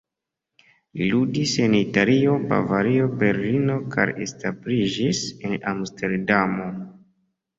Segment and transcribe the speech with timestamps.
[0.99, 6.71] Li ludis en Italio, Bavario, Berlino kaj establiĝis en Amsterdamo.